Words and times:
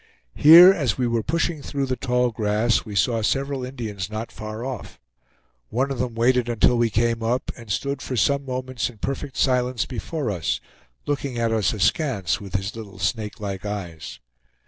Here, 0.33 0.73
as 0.73 0.97
we 0.97 1.05
were 1.05 1.21
pushing 1.21 1.61
through 1.61 1.85
the 1.85 1.95
tall 1.95 2.31
grass, 2.31 2.85
we 2.85 2.95
saw 2.95 3.21
several 3.21 3.63
Indians 3.63 4.09
not 4.09 4.31
far 4.31 4.65
off; 4.65 4.99
one 5.69 5.91
of 5.91 5.99
them 5.99 6.15
waited 6.15 6.49
until 6.49 6.75
we 6.75 6.89
came 6.89 7.21
up, 7.21 7.51
and 7.55 7.69
stood 7.69 8.01
for 8.01 8.15
some 8.17 8.43
moments 8.43 8.89
in 8.89 8.97
perfect 8.97 9.37
silence 9.37 9.85
before 9.85 10.31
us, 10.31 10.59
looking 11.05 11.37
at 11.37 11.51
us 11.51 11.71
askance 11.71 12.41
with 12.41 12.55
his 12.55 12.75
little 12.75 12.97
snakelike 12.97 13.63
eyes. 13.63 14.19